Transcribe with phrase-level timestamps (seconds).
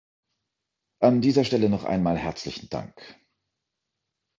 [0.99, 2.95] An dieser Stelle noch einmal herzlichen Dank.